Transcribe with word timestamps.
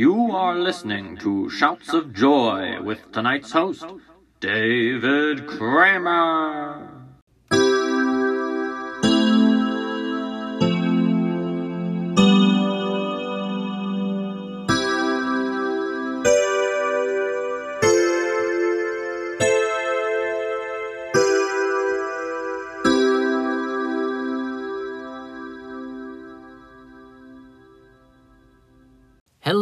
You 0.00 0.32
are 0.34 0.54
listening 0.54 1.18
to 1.18 1.50
Shouts 1.50 1.92
of 1.92 2.14
Joy 2.14 2.80
with 2.80 3.12
tonight's 3.12 3.52
host, 3.52 3.84
David 4.40 5.46
Kramer. 5.46 6.99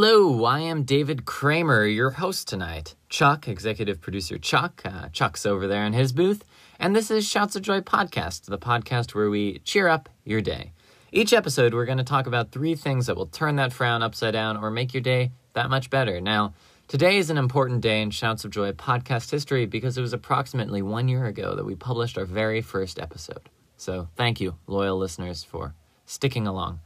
Hello, 0.00 0.44
I 0.44 0.60
am 0.60 0.84
David 0.84 1.24
Kramer, 1.24 1.84
your 1.84 2.10
host 2.10 2.46
tonight. 2.46 2.94
Chuck, 3.08 3.48
executive 3.48 4.00
producer 4.00 4.38
Chuck, 4.38 4.80
uh, 4.84 5.08
Chuck's 5.08 5.44
over 5.44 5.66
there 5.66 5.84
in 5.84 5.92
his 5.92 6.12
booth, 6.12 6.44
and 6.78 6.94
this 6.94 7.10
is 7.10 7.28
Shouts 7.28 7.56
of 7.56 7.62
Joy 7.62 7.80
podcast, 7.80 8.44
the 8.44 8.58
podcast 8.58 9.16
where 9.16 9.28
we 9.28 9.58
cheer 9.64 9.88
up 9.88 10.08
your 10.22 10.40
day. 10.40 10.70
Each 11.10 11.32
episode, 11.32 11.74
we're 11.74 11.84
going 11.84 11.98
to 11.98 12.04
talk 12.04 12.28
about 12.28 12.52
three 12.52 12.76
things 12.76 13.06
that 13.06 13.16
will 13.16 13.26
turn 13.26 13.56
that 13.56 13.72
frown 13.72 14.04
upside 14.04 14.34
down 14.34 14.56
or 14.56 14.70
make 14.70 14.94
your 14.94 15.00
day 15.00 15.32
that 15.54 15.68
much 15.68 15.90
better. 15.90 16.20
Now, 16.20 16.54
today 16.86 17.16
is 17.16 17.28
an 17.28 17.36
important 17.36 17.80
day 17.80 18.00
in 18.00 18.12
Shouts 18.12 18.44
of 18.44 18.52
Joy 18.52 18.70
podcast 18.70 19.32
history 19.32 19.66
because 19.66 19.98
it 19.98 20.02
was 20.02 20.12
approximately 20.12 20.80
one 20.80 21.08
year 21.08 21.26
ago 21.26 21.56
that 21.56 21.66
we 21.66 21.74
published 21.74 22.16
our 22.16 22.24
very 22.24 22.60
first 22.60 23.00
episode. 23.00 23.48
So, 23.76 24.06
thank 24.14 24.40
you, 24.40 24.58
loyal 24.68 24.96
listeners, 24.96 25.42
for 25.42 25.74
sticking 26.06 26.46
along. 26.46 26.78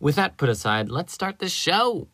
With 0.00 0.16
that 0.16 0.36
put 0.36 0.50
aside, 0.50 0.90
let's 0.90 1.14
start 1.14 1.38
the 1.38 1.48
show. 1.48 2.08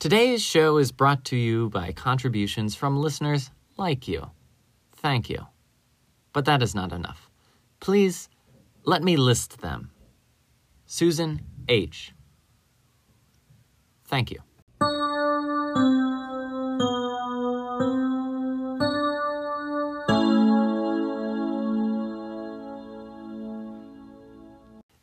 Today's 0.00 0.44
show 0.44 0.76
is 0.78 0.92
brought 0.92 1.24
to 1.24 1.36
you 1.36 1.70
by 1.70 1.90
contributions 1.90 2.76
from 2.76 3.00
listeners 3.00 3.50
like 3.76 4.06
you. 4.06 4.30
Thank 4.92 5.28
you. 5.28 5.48
But 6.32 6.44
that 6.44 6.62
is 6.62 6.72
not 6.72 6.92
enough. 6.92 7.28
Please 7.80 8.28
let 8.84 9.02
me 9.02 9.16
list 9.16 9.60
them. 9.60 9.90
Susan 10.86 11.40
H. 11.68 12.12
Thank 14.04 14.30
you. 14.30 14.38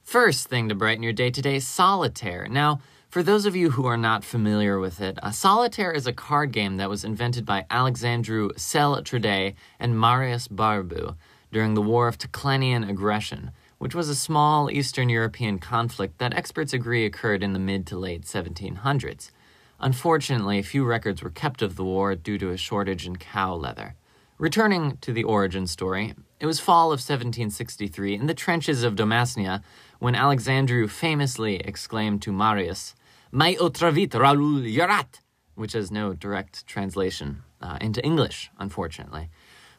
First 0.05 0.47
thing 0.47 0.69
to 0.69 0.75
brighten 0.75 1.03
your 1.03 1.11
day 1.11 1.31
today 1.31 1.59
solitaire. 1.59 2.47
Now, 2.47 2.79
for 3.15 3.23
those 3.23 3.45
of 3.45 3.55
you 3.55 3.69
who 3.69 3.85
are 3.85 3.95
not 3.95 4.25
familiar 4.25 4.77
with 4.77 4.99
it, 4.99 5.17
Solitaire 5.31 5.93
is 5.93 6.05
a 6.05 6.11
card 6.11 6.51
game 6.51 6.75
that 6.75 6.89
was 6.89 7.05
invented 7.05 7.45
by 7.45 7.65
Alexandru 7.71 8.49
Cel-Trede 8.57 9.55
and 9.79 9.97
Marius 9.97 10.49
Barbu 10.49 11.15
during 11.49 11.75
the 11.75 11.81
War 11.81 12.09
of 12.09 12.17
Teclenian 12.17 12.83
Aggression, 12.83 13.51
which 13.77 13.95
was 13.95 14.09
a 14.09 14.15
small 14.15 14.69
Eastern 14.69 15.07
European 15.07 15.59
conflict 15.59 16.17
that 16.17 16.33
experts 16.33 16.73
agree 16.73 17.05
occurred 17.05 17.41
in 17.41 17.53
the 17.53 17.57
mid 17.57 17.87
to 17.87 17.97
late 17.97 18.23
1700s. 18.23 19.31
Unfortunately, 19.79 20.61
few 20.61 20.83
records 20.83 21.23
were 21.23 21.29
kept 21.29 21.61
of 21.61 21.77
the 21.77 21.85
war 21.85 22.15
due 22.15 22.37
to 22.37 22.49
a 22.49 22.57
shortage 22.57 23.07
in 23.07 23.15
cow 23.15 23.55
leather. 23.55 23.95
Returning 24.37 24.97
to 24.97 25.13
the 25.13 25.23
origin 25.23 25.67
story, 25.67 26.15
it 26.41 26.45
was 26.45 26.59
fall 26.59 26.87
of 26.87 26.99
1763 26.99 28.15
in 28.15 28.25
the 28.25 28.33
trenches 28.33 28.83
of 28.83 28.95
Domasnia 28.95 29.63
when 29.99 30.15
Alexandru 30.15 30.89
famously 30.89 31.55
exclaimed 31.61 32.21
to 32.21 32.33
Marius, 32.33 32.93
Mai 33.37 33.55
otravit 33.55 34.11
Raul 34.11 34.63
Yarat, 34.63 35.19
which 35.55 35.73
has 35.73 35.91
no 35.91 36.13
direct 36.13 36.65
translation 36.65 37.43
uh, 37.61 37.77
into 37.81 38.01
English, 38.01 38.49
unfortunately. 38.57 39.29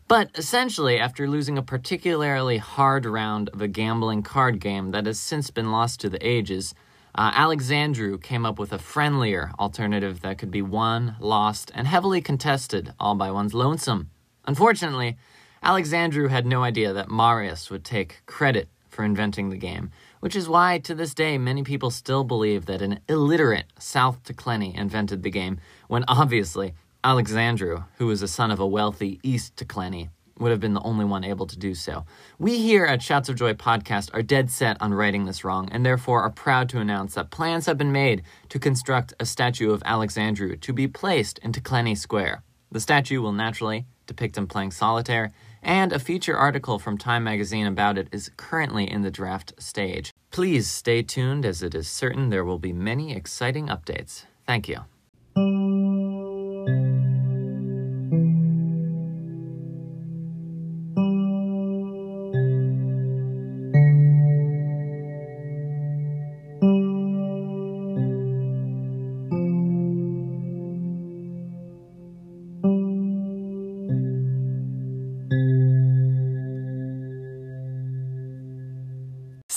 But 0.09 0.28
essentially, 0.34 0.99
after 0.99 1.27
losing 1.27 1.56
a 1.56 1.62
particularly 1.62 2.59
hard 2.59 3.06
round 3.06 3.49
of 3.49 3.62
a 3.62 3.66
gambling 3.66 4.22
card 4.22 4.61
game 4.61 4.91
that 4.91 5.06
has 5.06 5.19
since 5.19 5.49
been 5.49 5.72
lost 5.72 6.00
to 6.00 6.11
the 6.11 6.19
ages, 6.21 6.75
uh, 7.15 7.33
Alexandru 7.34 8.19
came 8.19 8.45
up 8.45 8.59
with 8.59 8.75
a 8.75 8.78
friendlier 8.78 9.53
alternative 9.59 10.21
that 10.21 10.37
could 10.37 10.50
be 10.50 10.61
won, 10.61 11.16
lost, 11.19 11.72
and 11.75 11.87
heavily 11.87 12.21
contested 12.21 12.93
all 13.00 13.15
by 13.15 13.31
one's 13.31 13.55
lonesome. 13.55 14.11
Unfortunately, 14.45 15.16
Alexandru 15.62 16.28
had 16.28 16.45
no 16.45 16.62
idea 16.62 16.93
that 16.93 17.11
Marius 17.11 17.71
would 17.71 17.87
take 17.87 18.21
credit 18.27 18.69
for 18.91 19.03
inventing 19.03 19.49
the 19.49 19.56
game, 19.56 19.93
which 20.26 20.34
is 20.34 20.48
why 20.48 20.76
to 20.76 20.92
this 20.92 21.14
day 21.14 21.38
many 21.38 21.62
people 21.62 21.88
still 21.88 22.25
believe 22.25 22.66
that 22.66 22.82
an 22.82 22.98
illiterate 23.09 23.66
South 23.78 24.25
Tecleni 24.25 24.76
invented 24.76 25.22
the 25.22 25.31
game, 25.31 25.60
when 25.87 26.04
obviously 26.09 26.75
Alexandru, 27.04 27.84
who 27.98 28.09
was 28.09 28.22
the 28.22 28.26
son 28.26 28.50
of 28.50 28.59
a 28.59 28.66
wealthy 28.66 29.20
East 29.22 29.54
Tecleni, 29.54 30.09
would 30.41 30.50
have 30.50 30.59
been 30.59 30.75
the 30.75 30.82
only 30.82 31.04
one 31.04 31.22
able 31.22 31.47
to 31.47 31.56
do 31.56 31.76
so. 31.76 32.04
We 32.41 32.59
here 32.59 32.84
at 32.86 33.03
Shouts 33.03 33.28
of 33.28 33.36
Joy 33.36 33.53
podcast 33.53 34.10
are 34.15 34.22
dead 34.22 34.50
set 34.50 34.76
on 34.82 34.92
righting 34.92 35.26
this 35.26 35.44
wrong, 35.44 35.69
and 35.70 35.86
therefore 35.86 36.22
are 36.22 36.31
proud 36.31 36.69
to 36.70 36.81
announce 36.81 37.15
that 37.15 37.31
plans 37.31 37.66
have 37.66 37.78
been 37.78 37.92
made 37.92 38.25
to 38.48 38.59
construct 38.59 39.15
a 39.20 39.26
statue 39.26 39.70
of 39.70 39.81
Alexandru 39.84 40.56
to 40.56 40.72
be 40.72 40.88
placed 40.88 41.38
in 41.38 41.53
Tecleni 41.53 41.97
Square. 41.97 42.42
The 42.72 42.81
statue 42.81 43.22
will 43.22 43.31
naturally 43.31 43.86
depict 44.09 44.36
him 44.36 44.48
playing 44.48 44.72
solitaire, 44.72 45.32
and 45.66 45.93
a 45.93 45.99
feature 45.99 46.37
article 46.37 46.78
from 46.78 46.97
Time 46.97 47.25
magazine 47.25 47.66
about 47.66 47.99
it 47.99 48.09
is 48.12 48.31
currently 48.37 48.88
in 48.88 49.03
the 49.03 49.10
draft 49.10 49.53
stage. 49.59 50.12
Please 50.31 50.71
stay 50.71 51.03
tuned 51.03 51.44
as 51.44 51.62
it 51.62 51.75
is 51.75 51.88
certain 51.88 52.31
there 52.31 52.44
will 52.44 52.60
be 52.60 52.72
many 52.72 53.15
exciting 53.15 53.66
updates. 53.66 54.25
Thank 54.47 54.69
you. 54.69 54.78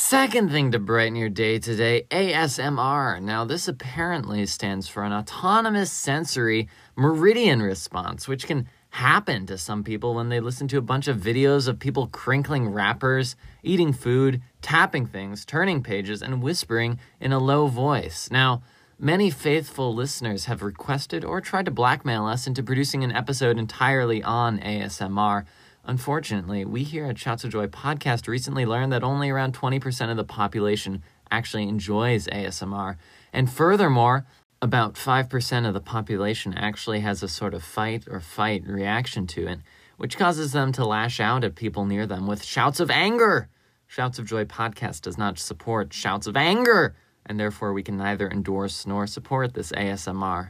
Second 0.10 0.50
thing 0.50 0.72
to 0.72 0.80
brighten 0.80 1.16
your 1.16 1.30
day 1.30 1.60
today 1.60 2.08
ASMR. 2.10 3.22
Now, 3.22 3.46
this 3.46 3.68
apparently 3.68 4.48
stands 4.48 4.88
for 4.88 5.04
an 5.04 5.14
autonomous 5.14 5.92
sensory 5.92 6.68
meridian 6.96 7.62
response, 7.62 8.28
which 8.28 8.48
can 8.48 8.68
happen 8.90 9.46
to 9.46 9.56
some 9.56 9.84
people 9.84 10.16
when 10.16 10.30
they 10.30 10.40
listen 10.40 10.68
to 10.70 10.80
a 10.80 10.82
bunch 10.82 11.08
of 11.08 11.18
videos 11.18 11.68
of 11.68 11.78
people 11.78 12.08
crinkling 12.08 12.70
wrappers, 12.70 13.36
eating 13.62 13.94
food, 13.94 14.42
tapping 14.64 15.06
things, 15.06 15.46
turning 15.46 15.84
pages, 15.84 16.24
and 16.24 16.42
whispering 16.42 16.98
in 17.22 17.32
a 17.32 17.38
low 17.38 17.68
voice. 17.68 18.32
Now, 18.32 18.64
many 18.98 19.30
faithful 19.30 19.94
listeners 19.94 20.46
have 20.46 20.64
requested 20.64 21.24
or 21.24 21.40
tried 21.40 21.66
to 21.66 21.72
blackmail 21.72 22.26
us 22.26 22.48
into 22.48 22.64
producing 22.64 23.04
an 23.04 23.12
episode 23.12 23.60
entirely 23.60 24.24
on 24.24 24.58
ASMR. 24.58 25.46
Unfortunately, 25.90 26.66
we 26.66 26.84
here 26.84 27.06
at 27.06 27.18
Shouts 27.18 27.44
of 27.44 27.50
Joy 27.50 27.66
podcast 27.66 28.28
recently 28.28 28.64
learned 28.64 28.92
that 28.92 29.04
only 29.04 29.32
around 29.32 29.56
20% 29.56 30.12
of 30.12 30.18
the 30.18 30.24
population 30.24 31.02
actually 31.32 31.68
enjoys 31.68 32.28
ASMR. 32.28 32.98
And 33.34 33.50
furthermore, 33.50 34.28
about 34.62 34.94
5% 34.94 35.68
of 35.68 35.74
the 35.74 35.80
population 35.80 36.54
actually 36.54 37.00
has 37.00 37.24
a 37.24 37.28
sort 37.28 37.56
of 37.56 37.64
fight 37.64 38.04
or 38.08 38.20
fight 38.20 38.68
reaction 38.68 39.26
to 39.34 39.48
it, 39.48 39.62
which 39.98 40.16
causes 40.16 40.52
them 40.52 40.72
to 40.74 40.86
lash 40.86 41.20
out 41.20 41.44
at 41.44 41.56
people 41.56 41.88
near 41.88 42.06
them 42.06 42.28
with 42.28 42.44
shouts 42.44 42.80
of 42.80 42.92
anger. 42.92 43.50
Shouts 43.88 44.20
of 44.20 44.28
Joy 44.28 44.46
podcast 44.46 45.02
does 45.02 45.18
not 45.18 45.40
support 45.40 45.92
shouts 45.92 46.28
of 46.28 46.38
anger, 46.38 46.94
and 47.26 47.40
therefore 47.40 47.74
we 47.74 47.82
can 47.82 47.98
neither 47.98 48.30
endorse 48.30 48.86
nor 48.86 49.08
support 49.08 49.56
this 49.56 49.72
ASMR. 49.72 50.50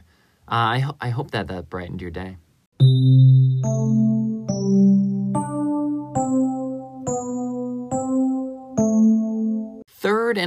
I, 0.50 0.78
ho- 0.80 0.96
I 1.00 1.08
hope 1.08 1.30
that 1.30 1.48
that 1.48 1.70
brightened 1.70 2.02
your 2.02 2.10
day. 2.10 2.36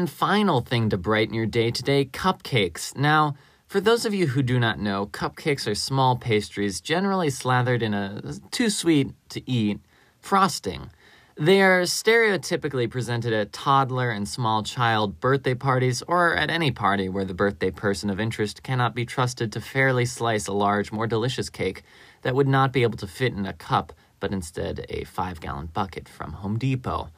And 0.04 0.10
final 0.10 0.60
thing 0.60 0.90
to 0.90 0.98
brighten 0.98 1.34
your 1.34 1.46
day 1.46 1.72
today 1.72 2.04
cupcakes. 2.04 2.94
Now, 2.98 3.36
for 3.68 3.80
those 3.80 4.06
of 4.06 4.14
you 4.14 4.28
who 4.28 4.44
do 4.44 4.60
not 4.60 4.78
know, 4.78 5.06
cupcakes 5.06 5.66
are 5.66 5.76
small 5.76 6.18
pastries 6.18 6.82
generally 6.82 7.30
slathered 7.30 7.82
in 7.82 7.94
a 7.94 8.22
too 8.52 8.70
sweet 8.70 9.14
to 9.30 9.50
eat 9.50 9.80
frosting. 10.20 10.90
They 11.38 11.62
are 11.62 11.84
stereotypically 11.84 12.90
presented 12.90 13.32
at 13.32 13.54
toddler 13.54 14.12
and 14.12 14.28
small 14.28 14.62
child 14.62 15.22
birthday 15.22 15.56
parties 15.56 16.04
or 16.06 16.36
at 16.36 16.50
any 16.50 16.72
party 16.72 17.08
where 17.08 17.24
the 17.24 17.34
birthday 17.34 17.72
person 17.72 18.10
of 18.10 18.20
interest 18.20 18.62
cannot 18.62 18.94
be 18.94 19.06
trusted 19.06 19.54
to 19.54 19.62
fairly 19.62 20.04
slice 20.06 20.48
a 20.48 20.54
large, 20.54 20.92
more 20.92 21.08
delicious 21.08 21.50
cake 21.50 21.84
that 22.24 22.36
would 22.36 22.50
not 22.50 22.74
be 22.74 22.84
able 22.84 22.98
to 22.98 23.08
fit 23.08 23.32
in 23.32 23.46
a 23.46 23.54
cup 23.54 23.94
but 24.20 24.34
instead 24.34 24.86
a 24.90 25.06
five 25.06 25.40
gallon 25.40 25.68
bucket 25.68 26.10
from 26.10 26.34
Home 26.34 26.60
Depot. 26.60 27.10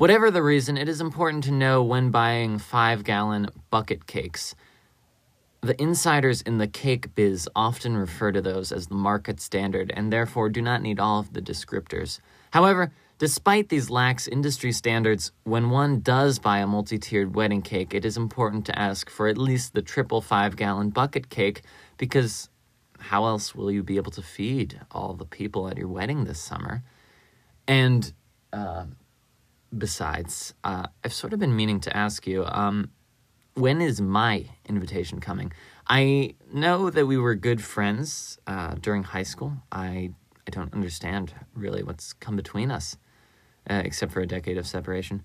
Whatever 0.00 0.30
the 0.30 0.42
reason, 0.42 0.78
it 0.78 0.88
is 0.88 1.02
important 1.02 1.44
to 1.44 1.50
know 1.50 1.82
when 1.82 2.10
buying 2.10 2.56
five 2.56 3.04
gallon 3.04 3.50
bucket 3.68 4.06
cakes. 4.06 4.54
The 5.60 5.78
insiders 5.78 6.40
in 6.40 6.56
the 6.56 6.66
cake 6.66 7.14
biz 7.14 7.46
often 7.54 7.98
refer 7.98 8.32
to 8.32 8.40
those 8.40 8.72
as 8.72 8.86
the 8.86 8.94
market 8.94 9.42
standard 9.42 9.92
and 9.94 10.10
therefore 10.10 10.48
do 10.48 10.62
not 10.62 10.80
need 10.80 10.98
all 10.98 11.20
of 11.20 11.34
the 11.34 11.42
descriptors. 11.42 12.18
However, 12.50 12.90
despite 13.18 13.68
these 13.68 13.90
lax 13.90 14.26
industry 14.26 14.72
standards, 14.72 15.32
when 15.44 15.68
one 15.68 16.00
does 16.00 16.38
buy 16.38 16.60
a 16.60 16.66
multi 16.66 16.96
tiered 16.96 17.36
wedding 17.36 17.60
cake, 17.60 17.92
it 17.92 18.06
is 18.06 18.16
important 18.16 18.64
to 18.64 18.78
ask 18.78 19.10
for 19.10 19.28
at 19.28 19.36
least 19.36 19.74
the 19.74 19.82
triple 19.82 20.22
five 20.22 20.56
gallon 20.56 20.88
bucket 20.88 21.28
cake 21.28 21.60
because 21.98 22.48
how 23.00 23.26
else 23.26 23.54
will 23.54 23.70
you 23.70 23.82
be 23.82 23.98
able 23.98 24.12
to 24.12 24.22
feed 24.22 24.80
all 24.92 25.12
the 25.12 25.26
people 25.26 25.68
at 25.68 25.76
your 25.76 25.88
wedding 25.88 26.24
this 26.24 26.40
summer? 26.40 26.82
And 27.68 28.10
uh, 28.50 28.86
besides, 29.76 30.54
uh, 30.64 30.86
I've 31.04 31.12
sort 31.12 31.32
of 31.32 31.38
been 31.38 31.54
meaning 31.54 31.80
to 31.80 31.96
ask 31.96 32.26
you 32.26 32.44
um, 32.46 32.90
when 33.54 33.80
is 33.80 34.00
my 34.00 34.46
invitation 34.68 35.20
coming? 35.20 35.52
I 35.88 36.34
know 36.52 36.90
that 36.90 37.06
we 37.06 37.18
were 37.18 37.34
good 37.34 37.62
friends 37.62 38.38
uh, 38.46 38.74
during 38.80 39.02
high 39.02 39.24
school. 39.24 39.54
I 39.72 40.12
I 40.46 40.50
don't 40.50 40.72
understand 40.72 41.34
really 41.54 41.82
what's 41.82 42.12
come 42.12 42.34
between 42.34 42.70
us, 42.70 42.96
uh, 43.68 43.82
except 43.84 44.12
for 44.12 44.20
a 44.20 44.26
decade 44.26 44.58
of 44.58 44.66
separation. 44.66 45.22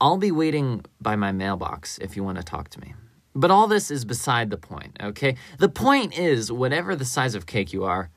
I'll 0.00 0.16
be 0.16 0.32
waiting 0.32 0.84
by 1.00 1.16
my 1.16 1.32
mailbox 1.32 1.98
if 1.98 2.16
you 2.16 2.24
want 2.24 2.38
to 2.38 2.44
talk 2.44 2.70
to 2.70 2.80
me. 2.80 2.94
But 3.36 3.50
all 3.50 3.66
this 3.66 3.90
is 3.90 4.04
beside 4.04 4.50
the 4.50 4.56
point, 4.56 4.96
okay? 5.00 5.36
The 5.58 5.68
point 5.68 6.18
is, 6.18 6.50
whatever 6.50 6.96
the 6.96 7.04
size 7.04 7.34
of 7.34 7.46
cake 7.46 7.72
you 7.72 7.84
are, 7.84 8.10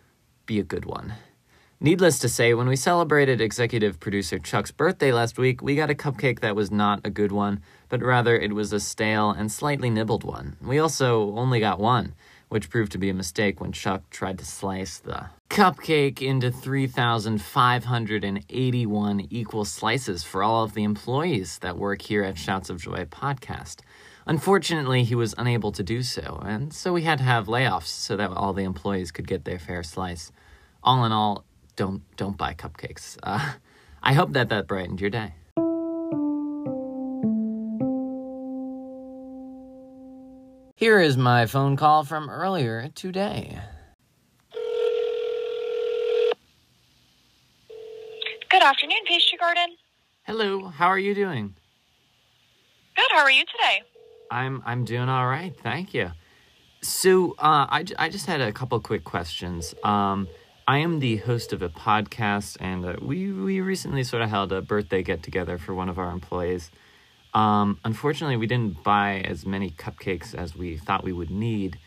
be 0.45 0.59
a 0.59 0.63
good 0.63 0.85
one. 0.85 1.13
Needless 1.79 2.17
to 2.19 2.27
say, 2.27 2.53
when 2.55 2.67
we 2.67 2.75
celebrated 2.75 3.39
executive 3.39 3.99
producer 3.99 4.39
Chuck's 4.39 4.71
birthday 4.71 5.11
last 5.11 5.37
week, 5.37 5.61
we 5.61 5.75
got 5.75 5.91
a 5.91 5.93
cupcake 5.93 6.39
that 6.39 6.55
was 6.55 6.71
not 6.71 7.05
a 7.05 7.11
good 7.11 7.31
one, 7.31 7.61
but 7.87 8.01
rather 8.01 8.35
it 8.35 8.53
was 8.53 8.73
a 8.73 8.79
stale 8.79 9.29
and 9.29 9.51
slightly 9.51 9.91
nibbled 9.91 10.23
one. 10.23 10.57
We 10.59 10.79
also 10.79 11.35
only 11.35 11.59
got 11.59 11.79
one, 11.79 12.15
which 12.49 12.71
proved 12.71 12.93
to 12.93 12.97
be 12.97 13.11
a 13.11 13.13
mistake 13.13 13.61
when 13.61 13.73
Chuck 13.73 14.09
tried 14.09 14.39
to 14.39 14.45
slice 14.45 14.97
the 14.97 15.27
cupcake 15.51 16.19
into 16.19 16.49
3,581 16.49 19.27
equal 19.29 19.63
slices 19.63 20.23
for 20.23 20.41
all 20.41 20.63
of 20.63 20.73
the 20.73 20.83
employees 20.83 21.59
that 21.59 21.77
work 21.77 22.01
here 22.01 22.23
at 22.23 22.39
Shouts 22.39 22.71
of 22.71 22.81
Joy 22.81 23.05
podcast. 23.05 23.81
Unfortunately, 24.25 25.03
he 25.03 25.13
was 25.13 25.35
unable 25.37 25.71
to 25.73 25.83
do 25.83 26.01
so, 26.01 26.41
and 26.43 26.73
so 26.73 26.91
we 26.91 27.03
had 27.03 27.19
to 27.19 27.23
have 27.23 27.45
layoffs 27.45 27.85
so 27.85 28.17
that 28.17 28.31
all 28.31 28.53
the 28.53 28.63
employees 28.63 29.11
could 29.11 29.27
get 29.27 29.45
their 29.45 29.59
fair 29.59 29.83
slice. 29.83 30.31
All 30.83 31.05
in 31.05 31.11
all, 31.11 31.43
don't 31.77 32.01
don't 32.17 32.35
buy 32.35 32.53
cupcakes. 32.53 33.17
Uh, 33.23 33.53
I 34.03 34.13
hope 34.13 34.33
that 34.33 34.49
that 34.49 34.67
brightened 34.67 34.99
your 34.99 35.09
day. 35.09 35.35
Here 40.75 40.99
is 40.99 41.17
my 41.17 41.45
phone 41.45 41.77
call 41.77 42.03
from 42.03 42.29
earlier 42.29 42.89
today. 42.93 43.57
Good 48.49 48.63
afternoon, 48.63 48.97
Pastry 49.07 49.37
Garden. 49.37 49.75
Hello, 50.23 50.67
how 50.67 50.87
are 50.87 50.99
you 50.99 51.15
doing? 51.15 51.55
Good. 52.95 53.05
How 53.11 53.21
are 53.21 53.31
you 53.31 53.45
today? 53.45 53.83
I'm 54.29 54.61
I'm 54.65 54.83
doing 54.83 55.09
all 55.09 55.27
right, 55.27 55.55
thank 55.63 55.93
you. 55.93 56.11
So 56.81 57.31
uh, 57.39 57.65
I, 57.69 57.85
I 57.97 58.09
just 58.09 58.25
had 58.27 58.39
a 58.41 58.51
couple 58.51 58.79
quick 58.79 59.03
questions. 59.03 59.73
Um, 59.83 60.27
I 60.69 60.79
am 60.79 60.99
the 60.99 61.15
host 61.15 61.53
of 61.53 61.61
a 61.61 61.69
podcast, 61.69 62.57
and 62.59 62.85
uh, 62.85 62.95
we 63.01 63.31
we 63.31 63.61
recently 63.61 64.03
sort 64.03 64.21
of 64.21 64.29
held 64.29 64.51
a 64.51 64.61
birthday 64.61 65.01
get 65.01 65.23
together 65.23 65.57
for 65.57 65.73
one 65.73 65.87
of 65.87 65.97
our 65.97 66.11
employees. 66.11 66.71
Um, 67.33 67.79
unfortunately, 67.85 68.35
we 68.35 68.47
didn't 68.47 68.83
buy 68.83 69.21
as 69.21 69.45
many 69.45 69.69
cupcakes 69.69 70.35
as 70.35 70.57
we 70.57 70.75
thought 70.75 71.05
we 71.05 71.13
would 71.13 71.31
need. 71.31 71.79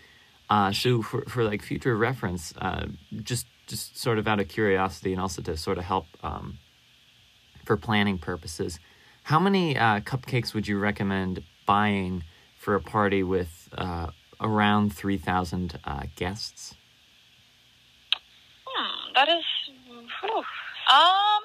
Uh, 0.49 0.73
so 0.73 1.03
for, 1.03 1.23
for 1.27 1.45
like 1.45 1.63
future 1.63 1.95
reference, 1.95 2.55
uh, 2.57 2.87
just 3.23 3.47
just 3.67 3.99
sort 3.99 4.17
of 4.17 4.27
out 4.27 4.41
of 4.41 4.49
curiosity, 4.49 5.13
and 5.13 5.21
also 5.21 5.43
to 5.43 5.59
sort 5.59 5.77
of 5.77 5.85
help 5.85 6.07
um, 6.23 6.57
for 7.67 7.77
planning 7.77 8.17
purposes, 8.17 8.81
how 9.25 9.39
many 9.39 9.77
uh, 9.77 10.01
cupcakes 10.01 10.55
would 10.55 10.67
you 10.67 10.79
recommend 10.79 11.43
buying 11.67 12.25
for 12.57 12.75
a 12.77 12.81
party 12.81 13.23
with 13.23 13.69
uh, 13.77 14.07
around 14.41 14.95
three 14.95 15.19
thousand 15.19 15.79
uh, 15.85 16.05
guests? 16.17 16.77
That 19.21 19.29
is. 19.37 19.45
whew. 20.25 20.41
Um. 20.89 21.45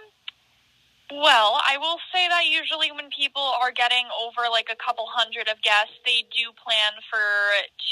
Well, 1.11 1.59
I 1.59 1.75
will 1.75 1.99
say 2.07 2.23
that 2.31 2.47
usually 2.47 2.87
when 2.89 3.11
people 3.11 3.43
are 3.43 3.71
getting 3.75 4.07
over 4.15 4.47
like 4.49 4.71
a 4.71 4.79
couple 4.79 5.03
hundred 5.11 5.51
of 5.51 5.61
guests, 5.61 5.99
they 6.05 6.23
do 6.31 6.55
plan 6.55 6.95
for 7.11 7.19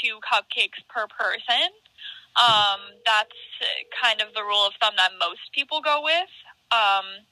two 0.00 0.24
cupcakes 0.24 0.80
per 0.88 1.04
person. 1.12 1.68
Um, 2.40 2.96
that's 3.04 3.36
kind 3.92 4.24
of 4.24 4.32
the 4.32 4.42
rule 4.42 4.64
of 4.66 4.72
thumb 4.80 4.94
that 4.96 5.12
most 5.20 5.52
people 5.52 5.84
go 5.84 6.00
with. 6.00 6.32
Um, 6.72 7.28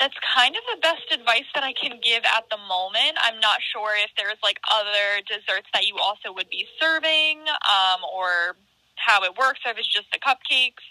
that's 0.00 0.16
kind 0.24 0.56
of 0.56 0.64
the 0.72 0.80
best 0.80 1.04
advice 1.12 1.46
that 1.52 1.62
I 1.62 1.74
can 1.76 2.00
give 2.02 2.24
at 2.24 2.48
the 2.50 2.58
moment. 2.64 3.20
I'm 3.20 3.38
not 3.44 3.60
sure 3.60 3.92
if 4.00 4.10
there's 4.16 4.40
like 4.42 4.58
other 4.72 5.20
desserts 5.28 5.68
that 5.76 5.86
you 5.86 6.00
also 6.00 6.32
would 6.32 6.48
be 6.48 6.64
serving, 6.80 7.44
um, 7.68 8.00
or 8.08 8.56
how 8.96 9.22
it 9.22 9.36
works, 9.36 9.60
or 9.66 9.70
if 9.72 9.78
it's 9.78 9.86
just 9.86 10.10
the 10.10 10.18
cupcakes. 10.18 10.82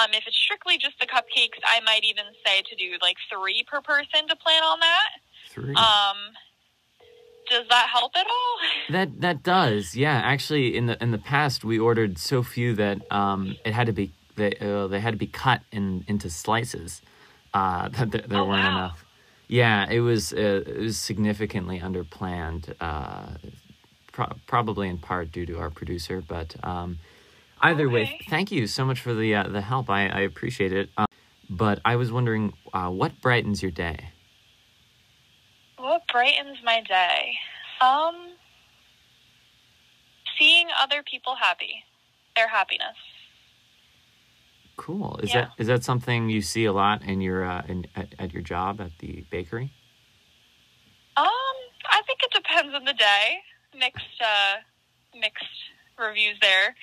Um, 0.00 0.10
if 0.12 0.24
it's 0.26 0.36
strictly 0.36 0.78
just 0.78 0.98
the 1.00 1.06
cupcakes, 1.06 1.58
I 1.64 1.80
might 1.80 2.04
even 2.04 2.24
say 2.46 2.62
to 2.62 2.76
do 2.76 2.96
like 3.02 3.16
three 3.30 3.64
per 3.70 3.80
person 3.80 4.28
to 4.28 4.36
plan 4.36 4.62
on 4.62 4.80
that. 4.80 5.08
Three. 5.50 5.74
Um, 5.76 6.16
does 7.50 7.64
that 7.70 7.88
help 7.92 8.12
at 8.16 8.26
all? 8.26 8.56
That 8.90 9.20
that 9.20 9.42
does, 9.42 9.96
yeah. 9.96 10.20
Actually, 10.22 10.76
in 10.76 10.86
the 10.86 11.00
in 11.02 11.12
the 11.12 11.18
past, 11.18 11.64
we 11.64 11.78
ordered 11.78 12.18
so 12.18 12.42
few 12.42 12.74
that 12.74 13.10
um, 13.12 13.56
it 13.64 13.72
had 13.72 13.86
to 13.86 13.92
be 13.92 14.12
they 14.36 14.54
uh, 14.60 14.86
they 14.88 15.00
had 15.00 15.12
to 15.12 15.18
be 15.18 15.26
cut 15.28 15.62
in 15.70 16.04
into 16.08 16.28
slices. 16.28 17.00
Uh, 17.54 17.88
that 17.96 18.10
there, 18.10 18.22
there 18.22 18.40
Oh, 18.40 18.46
weren't 18.46 18.64
wow. 18.64 18.76
enough. 18.76 19.04
Yeah, 19.48 19.88
it 19.88 20.00
was 20.00 20.32
uh, 20.32 20.62
it 20.66 20.78
was 20.78 20.98
significantly 20.98 21.78
underplanned. 21.78 22.74
Uh, 22.80 23.36
pro- 24.12 24.36
probably 24.46 24.88
in 24.88 24.98
part 24.98 25.30
due 25.32 25.46
to 25.46 25.58
our 25.58 25.70
producer, 25.70 26.20
but 26.26 26.54
um, 26.64 26.98
either 27.62 27.88
way, 27.88 28.20
thank 28.28 28.50
you 28.52 28.66
so 28.66 28.84
much 28.84 29.00
for 29.00 29.14
the 29.14 29.34
uh, 29.34 29.48
the 29.48 29.60
help. 29.60 29.88
I, 29.90 30.08
I 30.08 30.20
appreciate 30.20 30.72
it. 30.72 30.90
Um, 30.96 31.06
but 31.48 31.80
I 31.84 31.96
was 31.96 32.10
wondering, 32.10 32.52
uh, 32.72 32.90
what 32.90 33.20
brightens 33.20 33.62
your 33.62 33.70
day? 33.70 34.10
What 35.78 36.02
brightens 36.10 36.58
my 36.64 36.82
day? 36.82 37.34
Um, 37.80 38.14
seeing 40.38 40.68
other 40.80 41.02
people 41.02 41.34
happy, 41.34 41.84
their 42.36 42.48
happiness. 42.48 42.96
Cool. 44.76 45.18
Is 45.22 45.32
Yeah. 45.34 45.42
that 45.42 45.50
is 45.58 45.66
that 45.66 45.84
something 45.84 46.30
you 46.30 46.42
see 46.42 46.64
a 46.64 46.72
lot 46.72 47.02
in 47.02 47.20
your 47.20 47.44
uh, 47.44 47.62
in 47.68 47.86
at, 47.94 48.14
at 48.18 48.32
your 48.32 48.42
job 48.42 48.80
at 48.80 48.98
the 48.98 49.24
bakery? 49.30 49.72
Um, 51.16 51.26
I 51.90 52.00
think 52.06 52.20
it 52.22 52.32
depends 52.32 52.74
on 52.74 52.84
the 52.84 52.94
day. 52.94 53.38
Mixed, 53.78 54.20
uh, 54.20 54.56
mixed 55.18 55.44
reviews 55.98 56.36
there. 56.40 56.74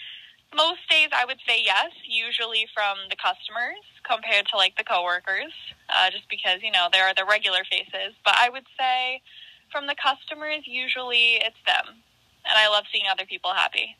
Most 0.56 0.82
days, 0.90 1.10
I 1.14 1.26
would 1.26 1.40
say 1.48 1.62
yes. 1.64 1.92
Usually 2.06 2.68
from 2.74 2.98
the 3.10 3.16
customers 3.16 3.86
compared 4.04 4.48
to 4.48 4.58
like 4.58 4.76
the 4.78 4.84
coworkers, 4.84 5.54
uh, 5.90 6.10
just 6.10 6.28
because 6.30 6.62
you 6.64 6.72
know 6.72 6.88
there 6.92 7.06
are 7.06 7.14
the 7.14 7.26
regular 7.26 7.64
faces. 7.70 8.16
But 8.26 8.36
I 8.38 8.50
would 8.50 8.66
say 8.78 9.22
from 9.72 9.86
the 9.86 9.96
customers, 9.96 10.64
usually 10.66 11.38
it's 11.38 11.62
them, 11.66 12.02
and 12.46 12.58
I 12.58 12.68
love 12.68 12.86
seeing 12.92 13.06
other 13.10 13.26
people 13.26 13.54
happy. 13.54 13.96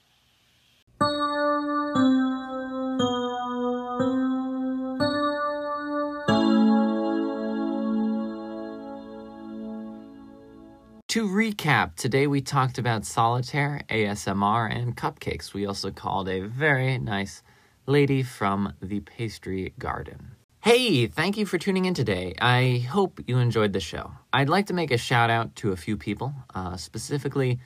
To 11.20 11.28
recap, 11.28 11.98
today 11.98 12.28
we 12.28 12.40
talked 12.40 12.78
about 12.78 13.04
solitaire, 13.04 13.82
ASMR, 13.90 14.74
and 14.74 14.96
cupcakes. 14.96 15.54
We 15.54 15.66
also 15.66 15.92
called 15.92 16.30
a 16.30 16.48
very 16.48 16.98
nice 16.98 17.44
lady 17.86 18.24
from 18.24 18.72
the 18.82 19.02
pastry 19.02 19.74
garden. 19.78 20.32
Hey, 20.62 21.08
thank 21.08 21.36
you 21.36 21.46
for 21.46 21.58
tuning 21.58 21.84
in 21.84 21.94
today. 21.94 22.36
I 22.40 22.88
hope 22.90 23.20
you 23.28 23.38
enjoyed 23.38 23.74
the 23.74 23.82
show. 23.82 24.14
I'd 24.32 24.48
like 24.48 24.68
to 24.68 24.74
make 24.74 24.92
a 24.92 24.98
shout 24.98 25.30
out 25.30 25.58
to 25.58 25.74
a 25.74 25.76
few 25.76 25.98
people, 25.98 26.34
uh, 26.56 26.78
specifically 26.78 27.60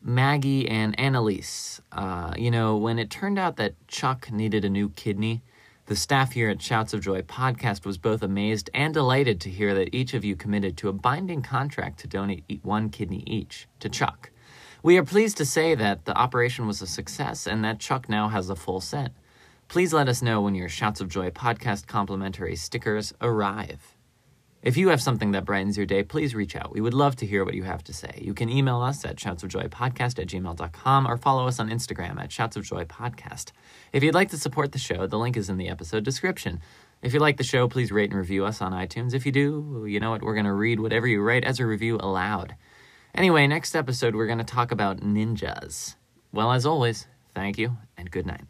Maggie 0.00 0.66
and 0.66 0.98
Annalise. 0.98 1.82
Uh, 1.92 2.32
you 2.38 2.50
know, 2.50 2.78
when 2.78 2.98
it 2.98 3.10
turned 3.10 3.38
out 3.38 3.56
that 3.56 3.74
Chuck 3.86 4.32
needed 4.32 4.64
a 4.64 4.70
new 4.70 4.88
kidney, 4.88 5.42
the 5.86 5.96
staff 5.96 6.32
here 6.32 6.48
at 6.48 6.62
Shouts 6.62 6.94
of 6.94 7.02
Joy 7.02 7.20
podcast 7.20 7.84
was 7.84 7.98
both 7.98 8.22
amazed 8.22 8.70
and 8.72 8.94
delighted 8.94 9.38
to 9.42 9.50
hear 9.50 9.74
that 9.74 9.94
each 9.94 10.14
of 10.14 10.24
you 10.24 10.34
committed 10.34 10.78
to 10.78 10.88
a 10.88 10.94
binding 10.94 11.42
contract 11.42 12.00
to 12.00 12.06
donate 12.06 12.60
one 12.62 12.88
kidney 12.88 13.22
each 13.26 13.68
to 13.80 13.90
Chuck. 13.90 14.30
We 14.82 14.96
are 14.96 15.04
pleased 15.04 15.36
to 15.38 15.44
say 15.44 15.74
that 15.74 16.06
the 16.06 16.16
operation 16.16 16.66
was 16.66 16.80
a 16.80 16.86
success 16.86 17.46
and 17.46 17.62
that 17.64 17.80
Chuck 17.80 18.08
now 18.08 18.28
has 18.28 18.48
a 18.48 18.56
full 18.56 18.80
set. 18.80 19.12
Please 19.68 19.92
let 19.92 20.08
us 20.08 20.22
know 20.22 20.40
when 20.40 20.54
your 20.54 20.70
Shouts 20.70 21.02
of 21.02 21.10
Joy 21.10 21.28
podcast 21.28 21.86
complimentary 21.86 22.56
stickers 22.56 23.12
arrive. 23.20 23.93
If 24.64 24.78
you 24.78 24.88
have 24.88 25.02
something 25.02 25.32
that 25.32 25.44
brightens 25.44 25.76
your 25.76 25.84
day, 25.84 26.02
please 26.02 26.34
reach 26.34 26.56
out. 26.56 26.72
We 26.72 26.80
would 26.80 26.94
love 26.94 27.16
to 27.16 27.26
hear 27.26 27.44
what 27.44 27.52
you 27.52 27.64
have 27.64 27.84
to 27.84 27.92
say. 27.92 28.18
You 28.22 28.32
can 28.32 28.48
email 28.48 28.80
us 28.80 29.04
at 29.04 29.16
shoutsofjoypodcast 29.16 30.18
at 30.18 30.26
gmail.com 30.26 31.06
or 31.06 31.18
follow 31.18 31.46
us 31.46 31.60
on 31.60 31.68
Instagram 31.68 32.18
at 32.18 32.30
shoutsofjoypodcast. 32.30 33.52
If 33.92 34.02
you'd 34.02 34.14
like 34.14 34.30
to 34.30 34.38
support 34.38 34.72
the 34.72 34.78
show, 34.78 35.06
the 35.06 35.18
link 35.18 35.36
is 35.36 35.50
in 35.50 35.58
the 35.58 35.68
episode 35.68 36.02
description. 36.02 36.62
If 37.02 37.12
you 37.12 37.20
like 37.20 37.36
the 37.36 37.44
show, 37.44 37.68
please 37.68 37.92
rate 37.92 38.08
and 38.08 38.18
review 38.18 38.46
us 38.46 38.62
on 38.62 38.72
iTunes. 38.72 39.12
If 39.12 39.26
you 39.26 39.32
do, 39.32 39.84
you 39.86 40.00
know 40.00 40.12
what? 40.12 40.22
We're 40.22 40.32
going 40.32 40.46
to 40.46 40.52
read 40.54 40.80
whatever 40.80 41.06
you 41.06 41.20
write 41.20 41.44
as 41.44 41.60
a 41.60 41.66
review 41.66 41.98
aloud. 41.98 42.56
Anyway, 43.14 43.46
next 43.46 43.76
episode, 43.76 44.14
we're 44.14 44.26
going 44.26 44.38
to 44.38 44.44
talk 44.44 44.72
about 44.72 45.00
ninjas. 45.00 45.96
Well, 46.32 46.52
as 46.52 46.64
always, 46.64 47.06
thank 47.34 47.58
you 47.58 47.76
and 47.98 48.10
good 48.10 48.24
night. 48.24 48.44